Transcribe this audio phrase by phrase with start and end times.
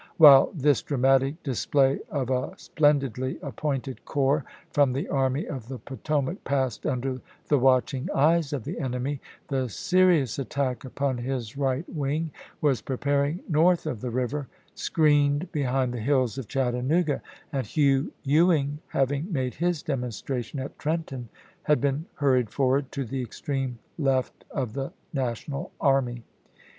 [0.17, 6.43] While this dramatic display of a splendidly appointed corps from the Army of the Potomac
[6.43, 12.31] passed under the watching eyes of the enemy, the serious attack upon his right wing
[12.61, 17.21] was preparing north of the river, screened behind the hills of Chattanooga;
[17.53, 21.29] and Hugh Ewing, having made his demonstration at Trenton,
[21.61, 26.23] had been hurried forward to the extreme left of the National army.